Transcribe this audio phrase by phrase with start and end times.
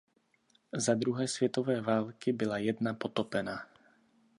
[0.73, 3.67] Za druhé světové války byla jedna potopena.